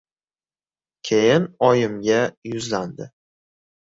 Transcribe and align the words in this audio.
Keyin 1.09 1.45
oyimga 1.69 2.19
yuzlandi. 2.51 3.11